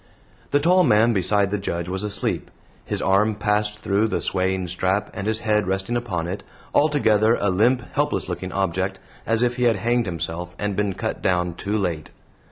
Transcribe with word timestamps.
The 0.49 0.59
tall 0.59 0.83
man 0.83 1.13
beside 1.13 1.51
the 1.51 1.59
Judge 1.59 1.87
was 1.87 2.01
asleep, 2.01 2.49
his 2.85 3.03
arm 3.03 3.35
passed 3.35 3.77
through 3.83 4.07
the 4.07 4.19
swaying 4.19 4.69
strap 4.69 5.11
and 5.13 5.27
his 5.27 5.41
head 5.41 5.67
resting 5.67 5.95
upon 5.95 6.25
it 6.27 6.41
altogether 6.73 7.37
a 7.39 7.51
limp, 7.51 7.83
helpless 7.93 8.27
looking 8.27 8.51
object, 8.51 8.99
as 9.27 9.43
if 9.43 9.57
he 9.57 9.65
had 9.65 9.75
hanged 9.75 10.07
himself 10.07 10.55
and 10.57 10.75
been 10.75 10.93
cut 10.95 11.21
down 11.21 11.53
too 11.53 11.77
late. 11.77 12.09